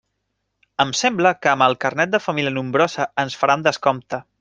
[0.85, 4.27] Em sembla que amb el carnet de família nombrosa ens faran descompte.